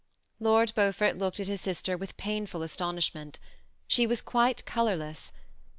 Lord 0.39 0.73
Beaufort 0.73 1.19
looked 1.19 1.39
at 1.39 1.47
his 1.47 1.61
sister 1.61 1.95
with 1.95 2.17
painful 2.17 2.63
aston 2.63 2.97
ishment. 2.97 3.35
She 3.87 4.07
was 4.07 4.19
quite 4.23 4.65
colorless. 4.65 5.31